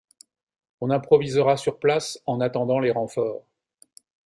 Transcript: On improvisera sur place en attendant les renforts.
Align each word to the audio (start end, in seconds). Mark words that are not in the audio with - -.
On 0.79 0.89
improvisera 0.89 1.57
sur 1.57 1.77
place 1.77 2.19
en 2.25 2.41
attendant 2.41 2.79
les 2.79 2.89
renforts. 2.89 3.43